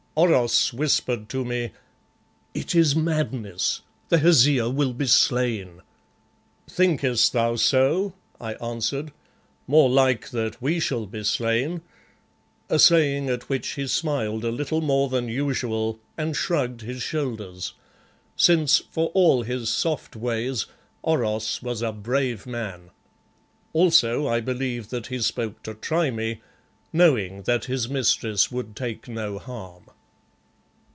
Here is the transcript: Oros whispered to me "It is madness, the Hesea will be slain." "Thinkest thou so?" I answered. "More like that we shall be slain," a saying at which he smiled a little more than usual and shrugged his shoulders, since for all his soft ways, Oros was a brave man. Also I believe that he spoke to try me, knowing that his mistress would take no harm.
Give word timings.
Oros 0.13 0.73
whispered 0.73 1.29
to 1.29 1.45
me 1.45 1.71
"It 2.53 2.75
is 2.75 2.97
madness, 2.97 3.79
the 4.09 4.17
Hesea 4.17 4.69
will 4.69 4.91
be 4.91 5.05
slain." 5.07 5.81
"Thinkest 6.69 7.31
thou 7.31 7.55
so?" 7.55 8.13
I 8.39 8.55
answered. 8.55 9.13
"More 9.67 9.89
like 9.89 10.31
that 10.31 10.61
we 10.61 10.81
shall 10.81 11.05
be 11.05 11.23
slain," 11.23 11.79
a 12.69 12.77
saying 12.77 13.29
at 13.29 13.47
which 13.47 13.75
he 13.75 13.87
smiled 13.87 14.43
a 14.43 14.51
little 14.51 14.81
more 14.81 15.07
than 15.07 15.29
usual 15.29 15.97
and 16.17 16.35
shrugged 16.35 16.81
his 16.81 17.01
shoulders, 17.01 17.71
since 18.35 18.79
for 18.91 19.11
all 19.13 19.43
his 19.43 19.69
soft 19.69 20.17
ways, 20.17 20.65
Oros 21.03 21.61
was 21.63 21.81
a 21.81 21.93
brave 21.93 22.45
man. 22.45 22.89
Also 23.71 24.27
I 24.27 24.41
believe 24.41 24.89
that 24.89 25.07
he 25.07 25.19
spoke 25.21 25.63
to 25.63 25.73
try 25.73 26.11
me, 26.11 26.41
knowing 26.91 27.43
that 27.43 27.65
his 27.65 27.87
mistress 27.87 28.51
would 28.51 28.75
take 28.75 29.07
no 29.07 29.39
harm. 29.39 29.85